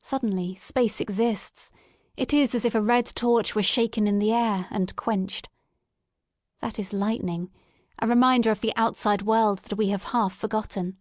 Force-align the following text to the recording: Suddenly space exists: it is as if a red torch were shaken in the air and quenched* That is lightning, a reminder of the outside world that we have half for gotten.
Suddenly 0.00 0.54
space 0.54 1.02
exists: 1.02 1.70
it 2.16 2.32
is 2.32 2.54
as 2.54 2.64
if 2.64 2.74
a 2.74 2.80
red 2.80 3.04
torch 3.14 3.54
were 3.54 3.62
shaken 3.62 4.06
in 4.06 4.18
the 4.18 4.32
air 4.32 4.66
and 4.70 4.96
quenched* 4.96 5.50
That 6.60 6.78
is 6.78 6.94
lightning, 6.94 7.50
a 7.98 8.06
reminder 8.08 8.50
of 8.52 8.62
the 8.62 8.74
outside 8.74 9.20
world 9.20 9.58
that 9.58 9.76
we 9.76 9.88
have 9.90 10.04
half 10.14 10.34
for 10.34 10.48
gotten. 10.48 10.96